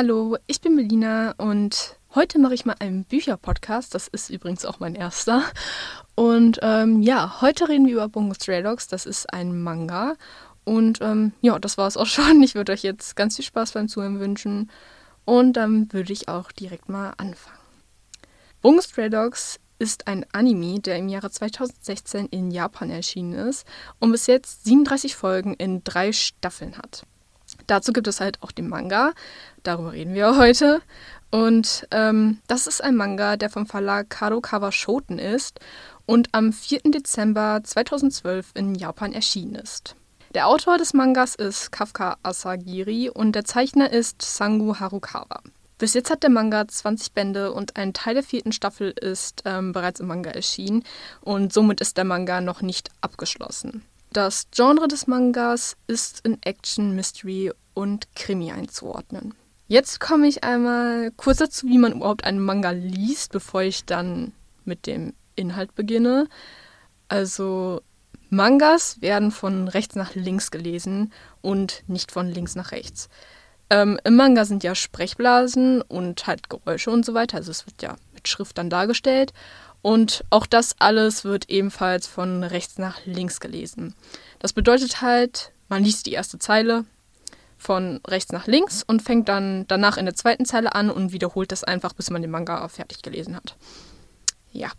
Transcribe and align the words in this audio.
Hallo, 0.00 0.36
ich 0.46 0.60
bin 0.60 0.76
Melina 0.76 1.34
und 1.38 1.98
heute 2.14 2.38
mache 2.38 2.54
ich 2.54 2.64
mal 2.64 2.76
einen 2.78 3.02
Bücherpodcast. 3.02 3.92
Das 3.96 4.06
ist 4.06 4.30
übrigens 4.30 4.64
auch 4.64 4.78
mein 4.78 4.94
erster. 4.94 5.42
Und 6.14 6.60
ähm, 6.62 7.02
ja, 7.02 7.40
heute 7.40 7.68
reden 7.68 7.86
wir 7.86 7.94
über 7.94 8.08
Bungo 8.08 8.32
Stray 8.34 8.62
Dogs. 8.62 8.86
Das 8.86 9.06
ist 9.06 9.32
ein 9.34 9.60
Manga. 9.60 10.14
Und 10.62 11.00
ähm, 11.00 11.32
ja, 11.40 11.58
das 11.58 11.78
war 11.78 11.88
es 11.88 11.96
auch 11.96 12.06
schon. 12.06 12.40
Ich 12.44 12.54
würde 12.54 12.70
euch 12.70 12.84
jetzt 12.84 13.16
ganz 13.16 13.34
viel 13.34 13.44
Spaß 13.44 13.72
beim 13.72 13.88
Zuhören 13.88 14.20
wünschen. 14.20 14.70
Und 15.24 15.54
dann 15.54 15.92
würde 15.92 16.12
ich 16.12 16.28
auch 16.28 16.52
direkt 16.52 16.88
mal 16.88 17.14
anfangen. 17.16 17.58
Bungo 18.62 18.82
Stray 18.82 19.10
Dogs 19.10 19.58
ist 19.80 20.06
ein 20.06 20.24
Anime, 20.30 20.78
der 20.78 20.96
im 20.98 21.08
Jahre 21.08 21.32
2016 21.32 22.26
in 22.26 22.52
Japan 22.52 22.90
erschienen 22.90 23.32
ist 23.32 23.66
und 23.98 24.12
bis 24.12 24.28
jetzt 24.28 24.64
37 24.64 25.16
Folgen 25.16 25.54
in 25.54 25.82
drei 25.82 26.12
Staffeln 26.12 26.78
hat. 26.78 27.02
Dazu 27.68 27.92
gibt 27.92 28.08
es 28.08 28.20
halt 28.20 28.42
auch 28.42 28.50
den 28.50 28.68
Manga, 28.68 29.12
darüber 29.62 29.92
reden 29.92 30.14
wir 30.14 30.36
heute. 30.36 30.80
Und 31.30 31.86
ähm, 31.90 32.38
das 32.46 32.66
ist 32.66 32.82
ein 32.82 32.96
Manga, 32.96 33.36
der 33.36 33.50
vom 33.50 33.66
Verlag 33.66 34.08
Kadokawa 34.08 34.72
Shoten 34.72 35.18
ist 35.18 35.60
und 36.06 36.30
am 36.32 36.52
4. 36.52 36.80
Dezember 36.86 37.60
2012 37.62 38.52
in 38.54 38.74
Japan 38.74 39.12
erschienen 39.12 39.54
ist. 39.54 39.94
Der 40.34 40.46
Autor 40.46 40.78
des 40.78 40.94
Mangas 40.94 41.34
ist 41.34 41.70
Kafka 41.70 42.16
Asagiri 42.22 43.10
und 43.10 43.32
der 43.32 43.44
Zeichner 43.44 43.92
ist 43.92 44.22
Sangu 44.22 44.76
Harukawa. 44.80 45.42
Bis 45.76 45.94
jetzt 45.94 46.10
hat 46.10 46.22
der 46.22 46.30
Manga 46.30 46.66
20 46.66 47.12
Bände 47.12 47.52
und 47.52 47.76
ein 47.76 47.92
Teil 47.92 48.14
der 48.14 48.22
vierten 48.22 48.52
Staffel 48.52 48.90
ist 48.90 49.42
ähm, 49.44 49.72
bereits 49.72 50.00
im 50.00 50.06
Manga 50.06 50.30
erschienen 50.30 50.82
und 51.20 51.52
somit 51.52 51.80
ist 51.82 51.98
der 51.98 52.04
Manga 52.04 52.40
noch 52.40 52.62
nicht 52.62 52.90
abgeschlossen. 53.02 53.84
Das 54.12 54.48
Genre 54.54 54.88
des 54.88 55.06
Mangas 55.06 55.76
ist 55.86 56.20
in 56.24 56.38
Action, 56.42 56.94
Mystery 56.94 57.52
und 57.74 58.08
Krimi 58.14 58.52
einzuordnen. 58.52 59.34
Jetzt 59.66 60.00
komme 60.00 60.26
ich 60.26 60.44
einmal 60.44 61.10
kurz 61.16 61.38
dazu, 61.38 61.66
wie 61.66 61.76
man 61.76 61.92
überhaupt 61.92 62.24
einen 62.24 62.40
Manga 62.40 62.70
liest, 62.70 63.32
bevor 63.32 63.62
ich 63.62 63.84
dann 63.84 64.32
mit 64.64 64.86
dem 64.86 65.12
Inhalt 65.36 65.74
beginne. 65.74 66.26
Also 67.08 67.82
Mangas 68.30 69.00
werden 69.02 69.30
von 69.30 69.68
rechts 69.68 69.94
nach 69.94 70.14
links 70.14 70.50
gelesen 70.50 71.12
und 71.42 71.82
nicht 71.86 72.12
von 72.12 72.28
links 72.28 72.54
nach 72.54 72.72
rechts. 72.72 73.08
Ähm, 73.70 73.98
Im 74.04 74.16
Manga 74.16 74.46
sind 74.46 74.64
ja 74.64 74.74
Sprechblasen 74.74 75.82
und 75.82 76.26
halt 76.26 76.48
Geräusche 76.48 76.90
und 76.90 77.04
so 77.04 77.12
weiter. 77.12 77.36
Also 77.36 77.50
es 77.50 77.66
wird 77.66 77.82
ja 77.82 77.96
mit 78.14 78.26
Schrift 78.26 78.56
dann 78.56 78.70
dargestellt. 78.70 79.32
Und 79.82 80.24
auch 80.30 80.46
das 80.46 80.74
alles 80.78 81.24
wird 81.24 81.48
ebenfalls 81.48 82.06
von 82.06 82.42
rechts 82.42 82.78
nach 82.78 83.04
links 83.04 83.40
gelesen. 83.40 83.94
Das 84.38 84.52
bedeutet 84.52 85.00
halt, 85.00 85.52
man 85.68 85.84
liest 85.84 86.06
die 86.06 86.12
erste 86.12 86.38
Zeile 86.38 86.84
von 87.58 88.00
rechts 88.06 88.32
nach 88.32 88.46
links 88.46 88.82
und 88.82 89.02
fängt 89.02 89.28
dann 89.28 89.66
danach 89.66 89.96
in 89.96 90.06
der 90.06 90.14
zweiten 90.14 90.44
Zeile 90.44 90.74
an 90.74 90.90
und 90.90 91.12
wiederholt 91.12 91.52
das 91.52 91.64
einfach, 91.64 91.92
bis 91.92 92.10
man 92.10 92.22
den 92.22 92.30
Manga 92.30 92.66
fertig 92.68 93.02
gelesen 93.02 93.36
hat. 93.36 93.56
Ja. 94.52 94.70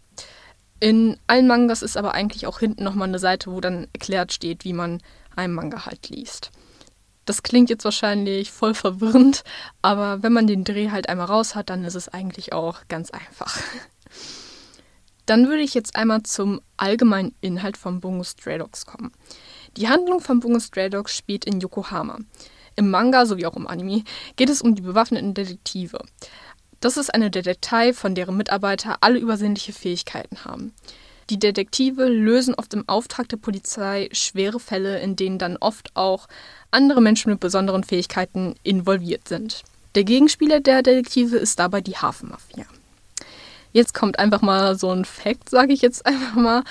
In 0.80 1.18
allen 1.28 1.48
Mangas 1.48 1.82
ist 1.82 1.98
aber 1.98 2.14
eigentlich 2.14 2.48
auch 2.48 2.60
hinten 2.60 2.86
nochmal 2.86 3.10
eine 3.10 3.20
Seite, 3.20 3.52
wo 3.52 3.60
dann 3.60 3.88
erklärt 3.92 4.32
steht, 4.32 4.64
wie 4.64 4.72
man 4.72 5.02
einen 5.36 5.54
Manga 5.54 5.86
halt 5.86 6.08
liest. 6.08 6.52
Das 7.26 7.44
klingt 7.44 7.70
jetzt 7.70 7.84
wahrscheinlich 7.84 8.50
voll 8.52 8.74
verwirrend, 8.74 9.44
aber 9.82 10.24
wenn 10.24 10.34
man 10.34 10.48
den 10.48 10.64
Dreh 10.64 10.90
halt 10.90 11.10
einmal 11.10 11.28
raus 11.28 11.54
hat, 11.54 11.70
dann 11.70 11.84
ist 11.84 11.96
es 11.96 12.08
eigentlich 12.08 12.54
auch 12.54 12.88
ganz 12.88 13.12
einfach. 13.12 13.60
Dann 15.30 15.48
würde 15.48 15.62
ich 15.62 15.76
jetzt 15.76 15.96
einmal 15.96 16.24
zum 16.24 16.60
allgemeinen 16.76 17.36
Inhalt 17.40 17.78
von 17.78 18.00
Bungo 18.00 18.24
Stray 18.24 18.58
Dogs 18.58 18.88
kommen. 18.88 19.12
Die 19.78 19.88
Handlung 19.88 20.22
von 20.22 20.40
Bungo 20.40 20.60
Stray 20.60 20.90
Dogs 20.90 21.16
spielt 21.16 21.46
in 21.46 21.60
Yokohama. 21.60 22.18
Im 22.76 22.90
Manga 22.90 23.28
sowie 23.28 23.46
auch 23.46 23.56
im 23.56 23.68
Anime 23.68 24.06
geht 24.38 24.50
es 24.50 24.64
um 24.64 24.74
die 24.74 24.82
bewaffneten 24.82 25.36
Detektive. 25.36 26.00
Das 26.80 26.98
ist 26.98 27.14
eine 27.14 27.30
Detektei, 27.30 27.94
von 27.94 28.16
deren 28.16 28.38
Mitarbeiter 28.38 28.98
alle 29.02 29.20
übersinnliche 29.20 29.72
Fähigkeiten 29.72 30.46
haben. 30.46 30.74
Die 31.30 31.38
Detektive 31.38 32.06
lösen 32.06 32.56
oft 32.56 32.74
im 32.74 32.90
Auftrag 32.90 33.30
der 33.30 33.38
Polizei 33.38 34.10
schwere 34.12 34.60
Fälle, 34.60 35.00
in 35.00 35.16
denen 35.16 35.38
dann 35.38 35.58
oft 35.58 35.96
auch 35.96 36.28
andere 36.72 37.02
Menschen 37.02 37.30
mit 37.32 37.40
besonderen 37.40 37.84
Fähigkeiten 37.84 38.56
involviert 38.64 39.28
sind. 39.28 39.62
Der 39.94 40.06
Gegenspieler 40.06 40.60
der 40.60 40.82
Detektive 40.82 41.38
ist 41.38 41.60
dabei 41.60 41.82
die 41.82 41.98
Hafenmafia. 41.98 42.66
Jetzt 43.72 43.94
kommt 43.94 44.20
einfach 44.20 44.42
mal 44.42 44.76
so 44.76 44.90
ein 44.90 45.06
Fact, 45.06 45.50
sage 45.50 45.74
ich 45.74 45.82
jetzt 45.82 46.06
einfach 46.06 46.36
mal. 46.36 46.64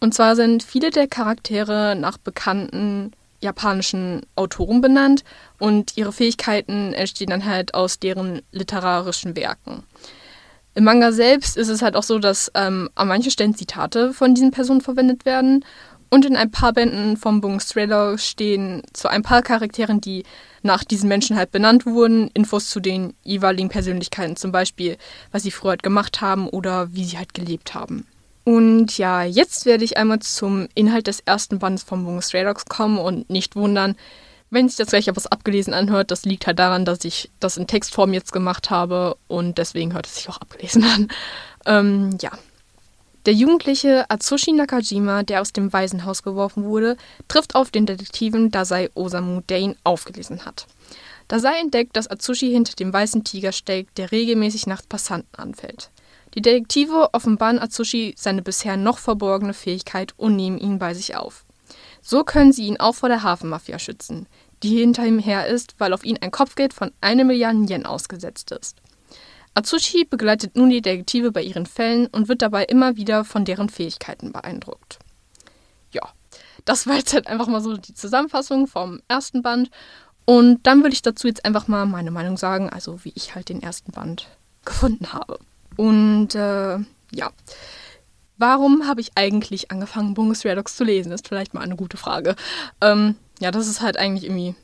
Und 0.00 0.14
zwar 0.14 0.36
sind 0.36 0.62
viele 0.62 0.90
der 0.90 1.08
Charaktere 1.08 1.96
nach 1.98 2.18
bekannten 2.18 3.12
japanischen 3.40 4.22
Autoren 4.36 4.80
benannt 4.80 5.22
und 5.58 5.96
ihre 5.96 6.12
Fähigkeiten 6.12 6.94
entstehen 6.94 7.30
dann 7.30 7.44
halt 7.44 7.74
aus 7.74 7.98
deren 7.98 8.40
literarischen 8.52 9.36
Werken. 9.36 9.84
Im 10.74 10.84
Manga 10.84 11.12
selbst 11.12 11.56
ist 11.56 11.68
es 11.68 11.82
halt 11.82 11.94
auch 11.94 12.02
so, 12.02 12.18
dass 12.18 12.50
ähm, 12.54 12.90
an 12.96 13.06
manchen 13.06 13.30
Stellen 13.30 13.54
Zitate 13.54 14.12
von 14.12 14.34
diesen 14.34 14.50
Personen 14.50 14.80
verwendet 14.80 15.24
werden 15.24 15.64
und 16.14 16.24
in 16.24 16.36
ein 16.36 16.52
paar 16.52 16.72
Bänden 16.72 17.16
vom 17.16 17.40
Bung 17.40 17.58
Thriller 17.58 18.18
stehen 18.18 18.82
zu 18.92 19.08
ein 19.08 19.24
paar 19.24 19.42
Charakteren, 19.42 20.00
die 20.00 20.22
nach 20.62 20.84
diesen 20.84 21.08
Menschen 21.08 21.36
halt 21.36 21.50
benannt 21.50 21.86
wurden, 21.86 22.30
Infos 22.34 22.70
zu 22.70 22.78
den 22.78 23.14
jeweiligen 23.24 23.68
Persönlichkeiten, 23.68 24.36
zum 24.36 24.52
Beispiel, 24.52 24.96
was 25.32 25.42
sie 25.42 25.50
früher 25.50 25.70
halt 25.70 25.82
gemacht 25.82 26.20
haben 26.20 26.48
oder 26.48 26.92
wie 26.92 27.04
sie 27.04 27.18
halt 27.18 27.34
gelebt 27.34 27.74
haben. 27.74 28.06
Und 28.44 28.96
ja, 28.96 29.24
jetzt 29.24 29.66
werde 29.66 29.82
ich 29.82 29.96
einmal 29.96 30.20
zum 30.20 30.68
Inhalt 30.76 31.08
des 31.08 31.18
ersten 31.18 31.58
Bandes 31.58 31.82
vom 31.82 32.04
Bung 32.04 32.22
Stray 32.22 32.44
Dogs 32.44 32.66
kommen 32.66 32.98
und 32.98 33.28
nicht 33.28 33.56
wundern, 33.56 33.96
wenn 34.50 34.68
sich 34.68 34.76
das 34.76 34.90
gleich 34.90 35.08
etwas 35.08 35.26
abgelesen 35.26 35.74
anhört. 35.74 36.12
Das 36.12 36.24
liegt 36.24 36.46
halt 36.46 36.60
daran, 36.60 36.84
dass 36.84 37.04
ich 37.04 37.32
das 37.40 37.56
in 37.56 37.66
Textform 37.66 38.14
jetzt 38.14 38.32
gemacht 38.32 38.70
habe 38.70 39.16
und 39.26 39.58
deswegen 39.58 39.94
hört 39.94 40.06
es 40.06 40.14
sich 40.14 40.28
auch 40.28 40.38
abgelesen 40.38 40.84
an. 40.84 41.08
Ähm, 41.66 42.18
ja. 42.20 42.30
Der 43.26 43.32
jugendliche 43.32 44.04
Atsushi 44.10 44.52
Nakajima, 44.52 45.22
der 45.22 45.40
aus 45.40 45.54
dem 45.54 45.72
Waisenhaus 45.72 46.22
geworfen 46.22 46.64
wurde, 46.64 46.98
trifft 47.26 47.54
auf 47.54 47.70
den 47.70 47.86
Detektiven 47.86 48.50
Dasai 48.50 48.90
Osamu, 48.94 49.40
der 49.48 49.60
ihn 49.60 49.76
aufgelesen 49.82 50.44
hat. 50.44 50.66
Dasai 51.28 51.58
entdeckt, 51.58 51.96
dass 51.96 52.06
Atsushi 52.06 52.50
hinter 52.50 52.74
dem 52.74 52.92
weißen 52.92 53.24
Tiger 53.24 53.52
steckt, 53.52 53.96
der 53.96 54.12
regelmäßig 54.12 54.66
nachts 54.66 54.86
Passanten 54.86 55.36
anfällt. 55.36 55.90
Die 56.34 56.42
Detektive 56.42 57.14
offenbaren 57.14 57.58
Atsushi 57.58 58.14
seine 58.18 58.42
bisher 58.42 58.76
noch 58.76 58.98
verborgene 58.98 59.54
Fähigkeit 59.54 60.12
und 60.18 60.36
nehmen 60.36 60.58
ihn 60.58 60.78
bei 60.78 60.92
sich 60.92 61.16
auf. 61.16 61.46
So 62.02 62.24
können 62.24 62.52
sie 62.52 62.66
ihn 62.66 62.78
auch 62.78 62.94
vor 62.94 63.08
der 63.08 63.22
Hafenmafia 63.22 63.78
schützen, 63.78 64.26
die 64.62 64.78
hinter 64.78 65.06
ihm 65.06 65.18
her 65.18 65.46
ist, 65.46 65.76
weil 65.78 65.94
auf 65.94 66.04
ihn 66.04 66.18
ein 66.20 66.30
Kopfgeld 66.30 66.74
von 66.74 66.92
1 67.00 67.24
Milliarde 67.24 67.64
Yen 67.72 67.86
ausgesetzt 67.86 68.50
ist. 68.50 68.82
Atsushi 69.54 70.04
begleitet 70.04 70.56
nun 70.56 70.70
die 70.70 70.82
Detektive 70.82 71.30
bei 71.30 71.42
ihren 71.42 71.66
Fällen 71.66 72.06
und 72.08 72.28
wird 72.28 72.42
dabei 72.42 72.64
immer 72.64 72.96
wieder 72.96 73.24
von 73.24 73.44
deren 73.44 73.68
Fähigkeiten 73.68 74.32
beeindruckt. 74.32 74.98
Ja, 75.92 76.02
das 76.64 76.86
war 76.86 76.96
jetzt 76.96 77.14
halt 77.14 77.28
einfach 77.28 77.46
mal 77.46 77.60
so 77.60 77.76
die 77.76 77.94
Zusammenfassung 77.94 78.66
vom 78.66 79.00
ersten 79.08 79.42
Band. 79.42 79.70
Und 80.24 80.66
dann 80.66 80.82
würde 80.82 80.94
ich 80.94 81.02
dazu 81.02 81.28
jetzt 81.28 81.44
einfach 81.44 81.68
mal 81.68 81.86
meine 81.86 82.10
Meinung 82.10 82.36
sagen, 82.36 82.70
also 82.70 83.04
wie 83.04 83.12
ich 83.14 83.34
halt 83.34 83.48
den 83.48 83.62
ersten 83.62 83.92
Band 83.92 84.26
gefunden 84.64 85.12
habe. 85.12 85.38
Und 85.76 86.34
äh, 86.34 86.78
ja, 87.12 87.30
warum 88.38 88.86
habe 88.86 89.00
ich 89.00 89.12
eigentlich 89.16 89.70
angefangen, 89.70 90.14
Bungus 90.14 90.44
Redox 90.44 90.76
zu 90.76 90.84
lesen? 90.84 91.12
Ist 91.12 91.28
vielleicht 91.28 91.54
mal 91.54 91.60
eine 91.60 91.76
gute 91.76 91.96
Frage. 91.96 92.34
Ähm, 92.80 93.16
ja, 93.38 93.50
das 93.50 93.68
ist 93.68 93.82
halt 93.82 93.98
eigentlich 93.98 94.24
irgendwie 94.24 94.54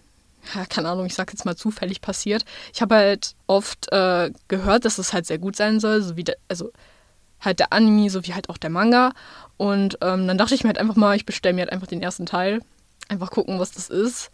keine 0.68 0.88
Ahnung, 0.88 1.06
ich 1.06 1.14
sag 1.14 1.30
jetzt 1.32 1.44
mal 1.44 1.56
zufällig 1.56 2.00
passiert. 2.00 2.44
Ich 2.72 2.82
habe 2.82 2.96
halt 2.96 3.34
oft 3.46 3.92
äh, 3.92 4.30
gehört, 4.48 4.84
dass 4.84 4.98
es 4.98 5.12
halt 5.12 5.26
sehr 5.26 5.38
gut 5.38 5.56
sein 5.56 5.80
soll, 5.80 6.02
so 6.02 6.16
wie 6.16 6.24
der, 6.24 6.36
also 6.48 6.70
halt 7.40 7.58
der 7.58 7.72
Anime, 7.72 8.10
so 8.10 8.24
wie 8.26 8.34
halt 8.34 8.48
auch 8.48 8.58
der 8.58 8.70
Manga. 8.70 9.12
Und 9.56 9.98
ähm, 10.02 10.26
dann 10.26 10.38
dachte 10.38 10.54
ich 10.54 10.62
mir 10.62 10.68
halt 10.68 10.78
einfach 10.78 10.96
mal, 10.96 11.16
ich 11.16 11.26
bestelle 11.26 11.54
mir 11.54 11.62
halt 11.62 11.72
einfach 11.72 11.86
den 11.86 12.02
ersten 12.02 12.26
Teil. 12.26 12.60
Einfach 13.08 13.30
gucken, 13.30 13.58
was 13.58 13.72
das 13.72 13.88
ist. 13.88 14.30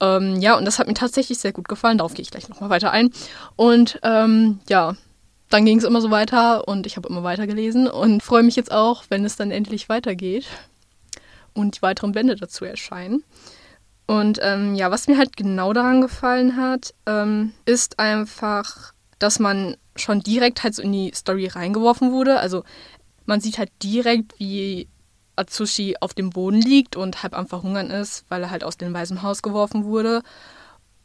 Ähm, 0.00 0.40
ja, 0.40 0.56
und 0.56 0.64
das 0.64 0.78
hat 0.78 0.86
mir 0.86 0.94
tatsächlich 0.94 1.38
sehr 1.38 1.52
gut 1.52 1.68
gefallen. 1.68 1.98
Darauf 1.98 2.14
gehe 2.14 2.22
ich 2.22 2.30
gleich 2.30 2.48
nochmal 2.48 2.70
weiter 2.70 2.90
ein. 2.90 3.10
Und 3.56 3.98
ähm, 4.02 4.60
ja, 4.68 4.94
dann 5.48 5.64
ging 5.64 5.78
es 5.78 5.84
immer 5.84 6.00
so 6.00 6.10
weiter 6.10 6.66
und 6.66 6.86
ich 6.86 6.96
habe 6.96 7.08
immer 7.08 7.22
weiter 7.22 7.46
gelesen 7.46 7.86
und 7.86 8.22
freue 8.22 8.42
mich 8.42 8.56
jetzt 8.56 8.72
auch, 8.72 9.04
wenn 9.10 9.24
es 9.24 9.36
dann 9.36 9.50
endlich 9.50 9.88
weitergeht 9.88 10.46
und 11.54 11.76
die 11.76 11.82
weiteren 11.82 12.12
Bände 12.12 12.36
dazu 12.36 12.64
erscheinen. 12.64 13.22
Und 14.06 14.38
ähm, 14.42 14.74
ja, 14.74 14.90
was 14.90 15.08
mir 15.08 15.16
halt 15.16 15.36
genau 15.36 15.72
daran 15.72 16.00
gefallen 16.00 16.56
hat, 16.56 16.94
ähm, 17.06 17.52
ist 17.64 17.98
einfach, 17.98 18.92
dass 19.18 19.38
man 19.38 19.76
schon 19.96 20.20
direkt 20.20 20.62
halt 20.62 20.74
so 20.74 20.82
in 20.82 20.92
die 20.92 21.12
Story 21.14 21.46
reingeworfen 21.46 22.12
wurde. 22.12 22.38
Also 22.38 22.64
man 23.26 23.40
sieht 23.40 23.58
halt 23.58 23.70
direkt, 23.82 24.38
wie 24.38 24.88
Atsushi 25.36 25.96
auf 26.00 26.14
dem 26.14 26.30
Boden 26.30 26.60
liegt 26.60 26.96
und 26.96 27.22
halb 27.22 27.36
am 27.36 27.46
Verhungern 27.46 27.90
ist, 27.90 28.24
weil 28.28 28.42
er 28.42 28.50
halt 28.50 28.64
aus 28.64 28.76
dem 28.76 28.92
Weißen 28.92 29.22
Haus 29.22 29.42
geworfen 29.42 29.84
wurde. 29.84 30.22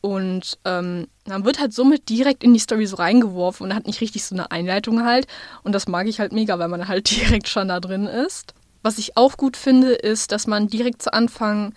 Und 0.02 0.58
ähm, 0.64 1.08
dann 1.26 1.44
wird 1.44 1.60
halt 1.60 1.74
somit 1.74 2.10
direkt 2.10 2.44
in 2.44 2.54
die 2.54 2.60
Story 2.60 2.86
so 2.86 2.98
reingeworfen 2.98 3.66
und 3.66 3.76
hat 3.76 3.88
nicht 3.88 4.02
richtig 4.02 4.26
so 4.26 4.36
eine 4.36 4.52
Einleitung 4.52 5.04
halt. 5.04 5.28
Und 5.64 5.74
das 5.74 5.88
mag 5.88 6.08
ich 6.08 6.20
halt 6.20 6.32
mega, 6.32 6.60
weil 6.60 6.68
man 6.68 6.88
halt 6.88 7.10
direkt 7.16 7.48
schon 7.48 7.68
da 7.68 7.80
drin 7.80 8.06
ist. 8.06 8.54
Was 8.84 8.98
ich 8.98 9.18
auch 9.18 9.38
gut 9.38 9.58
finde, 9.58 9.94
ist, 9.94 10.32
dass 10.32 10.48
man 10.48 10.68
direkt 10.68 11.02
zu 11.02 11.14
Anfang 11.14 11.74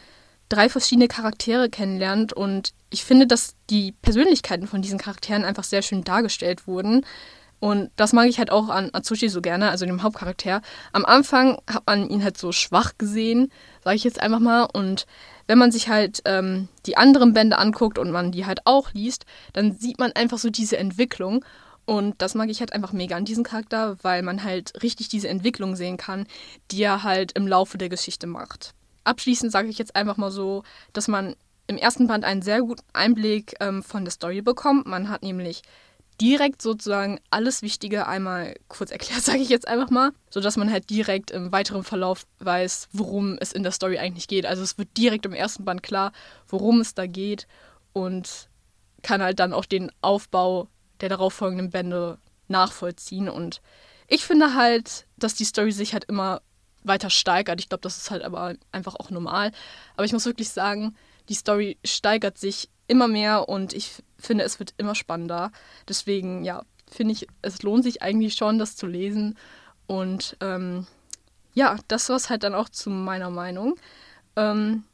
drei 0.51 0.69
verschiedene 0.69 1.09
Charaktere 1.09 1.71
kennenlernt 1.71 2.35
und 2.35 2.75
ich 2.91 3.05
finde, 3.05 3.27
dass 3.27 3.55
die 3.71 3.93
Persönlichkeiten 4.03 4.67
von 4.67 4.83
diesen 4.83 4.99
Charakteren 4.99 5.45
einfach 5.45 5.65
sehr 5.65 5.81
schön 5.81 6.05
dargestellt 6.05 6.67
wurden. 6.67 7.07
Und 7.61 7.91
das 7.97 8.13
mag 8.15 8.27
ich 8.27 8.39
halt 8.39 8.51
auch 8.51 8.69
an 8.71 8.91
Atsushi 8.93 9.29
so 9.29 9.43
gerne, 9.43 9.71
also 9.71 9.85
dem 9.85 10.03
Hauptcharakter. 10.03 10.63
Am 10.93 11.05
Anfang 11.05 11.59
hat 11.71 11.87
man 11.87 12.09
ihn 12.09 12.25
halt 12.25 12.39
so 12.39 12.53
schwach 12.53 12.93
gesehen, 12.97 13.53
sage 13.85 13.97
ich 13.97 14.05
jetzt 14.05 14.21
einfach 14.21 14.41
mal. 14.41 14.65
Und 14.73 15.07
wenn 15.47 15.59
man 15.59 15.71
sich 15.71 15.89
halt 15.89 16.23
ähm, 16.25 16.69
die 16.87 16.97
anderen 16.97 17.35
Bände 17.35 17.59
anguckt 17.59 17.99
und 17.99 18.11
man 18.11 18.33
die 18.33 18.47
halt 18.47 18.61
auch 18.65 18.93
liest, 18.93 19.27
dann 19.53 19.77
sieht 19.79 19.99
man 19.99 20.13
einfach 20.13 20.39
so 20.39 20.49
diese 20.49 20.79
Entwicklung. 20.79 21.45
Und 21.85 22.23
das 22.23 22.35
mag 22.35 22.49
ich 22.49 22.61
halt 22.61 22.73
einfach 22.73 22.93
mega 22.93 23.17
an 23.17 23.27
diesem 23.27 23.45
Charakter, 23.45 23.97
weil 24.03 24.23
man 24.23 24.43
halt 24.43 24.83
richtig 24.83 25.09
diese 25.09 25.29
Entwicklung 25.29 25.77
sehen 25.77 25.99
kann, 25.99 26.27
die 26.71 26.83
er 26.83 27.03
halt 27.03 27.33
im 27.33 27.47
Laufe 27.47 27.77
der 27.77 27.91
Geschichte 27.91 28.27
macht. 28.27 28.75
Abschließend 29.05 29.51
sage 29.53 29.69
ich 29.69 29.79
jetzt 29.79 29.97
einfach 29.97 30.17
mal 30.17 30.31
so, 30.31 30.63
dass 30.93 31.09
man 31.09 31.37
im 31.67 31.77
ersten 31.77 32.07
Band 32.09 32.25
einen 32.25 32.43
sehr 32.43 32.61
guten 32.61 32.83
Einblick 32.93 33.55
ähm, 33.61 33.83
von 33.83 34.05
der 34.05 34.13
Story 34.13 34.43
bekommt. 34.43 34.87
Man 34.87 35.09
hat 35.09 35.23
nämlich 35.23 35.63
direkt 36.21 36.61
sozusagen 36.61 37.19
alles 37.31 37.63
Wichtige 37.63 38.07
einmal 38.07 38.55
kurz 38.69 38.91
erklärt, 38.93 39.23
sage 39.23 39.39
ich 39.39 39.49
jetzt 39.49 39.69
einfach 39.69 39.91
mal, 39.91 40.13
sodass 40.31 40.57
man 40.57 40.71
halt 40.71 40.91
direkt 40.91 41.31
im 41.31 41.53
weiteren 41.53 41.85
Verlauf 41.85 42.27
weiß, 42.41 42.89
worum 42.93 43.39
es 43.41 43.53
in 43.53 43.63
der 43.63 43.73
Story 43.73 43.99
eigentlich 43.99 44.29
geht. 44.29 44.47
Also 44.47 44.63
es 44.63 44.79
wird 44.79 44.97
direkt 44.97 45.27
im 45.27 45.33
ersten 45.33 45.65
Band 45.65 45.83
klar, 45.83 46.13
worum 46.49 46.81
es 46.81 46.95
da 46.95 47.07
geht 47.07 47.47
und 47.93 48.49
kann 49.03 49.23
halt 49.23 49.39
dann 49.39 49.55
auch 49.55 49.65
den 49.65 49.91
Aufbau 50.03 50.69
der 51.01 51.09
darauffolgenden 51.09 51.71
Bände 51.71 52.19
nachvollziehen. 52.49 53.29
Und 53.29 53.63
ich 54.09 54.25
finde 54.25 54.55
halt, 54.55 55.07
dass 55.17 55.35
die 55.35 55.45
Story 55.45 55.73
sich 55.73 55.95
halt 55.95 56.05
immer 56.05 56.43
weiter 56.83 57.11
steigert. 57.11 57.61
Ich 57.61 57.69
glaube, 57.69 57.83
das 57.83 57.97
ist 57.99 58.11
halt 58.11 58.23
aber 58.23 58.55
einfach 58.73 58.95
auch 58.97 59.11
normal. 59.11 59.53
Aber 59.97 60.05
ich 60.05 60.13
muss 60.13 60.27
wirklich 60.27 60.51
sagen, 60.51 60.97
die 61.29 61.35
Story 61.35 61.79
steigert 61.85 62.39
sich 62.39 62.69
immer 62.87 63.09
mehr 63.09 63.49
und 63.49 63.73
ich 63.73 64.03
finde, 64.19 64.45
es 64.45 64.59
wird 64.59 64.75
immer 64.77 64.95
spannender. 64.95 65.53
Deswegen, 65.89 66.45
ja, 66.45 66.63
finde 66.91 67.13
ich, 67.13 67.27
es 67.43 67.63
lohnt 67.63 67.85
sich 67.85 68.03
eigentlich 68.03 68.35
schon, 68.35 68.59
das 68.59 68.77
zu 68.77 68.87
lesen. 68.87 69.39
Und 69.87 70.37
ähm, 70.41 70.87
ja, 71.55 71.77
das 71.89 72.09
war 72.09 72.17
es 72.17 72.31
halt 72.31 72.43
dann 72.43 72.55
auch 72.55 72.69
zu 72.69 72.91
meiner 72.91 73.31
Meinung. 73.31 73.77
Ähm, 74.37 74.85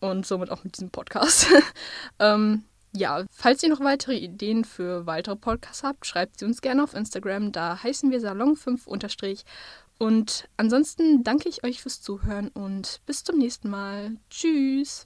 und 0.00 0.26
somit 0.26 0.50
auch 0.50 0.64
mit 0.64 0.76
diesem 0.76 0.90
Podcast. 0.90 1.46
ähm, 2.18 2.64
ja, 2.92 3.24
falls 3.30 3.62
ihr 3.62 3.68
noch 3.68 3.80
weitere 3.80 4.16
Ideen 4.16 4.64
für 4.64 5.06
weitere 5.06 5.36
Podcasts 5.36 5.82
habt, 5.82 6.06
schreibt 6.06 6.38
sie 6.38 6.44
uns 6.44 6.60
gerne 6.60 6.82
auf 6.82 6.94
Instagram. 6.94 7.52
Da 7.52 7.82
heißen 7.82 8.10
wir 8.10 8.20
Salon5 8.20 8.86
Und 9.98 10.48
ansonsten 10.56 11.24
danke 11.24 11.48
ich 11.48 11.64
euch 11.64 11.82
fürs 11.82 12.00
Zuhören 12.00 12.48
und 12.48 13.00
bis 13.04 13.24
zum 13.24 13.38
nächsten 13.38 13.68
Mal. 13.68 14.16
Tschüss. 14.30 15.04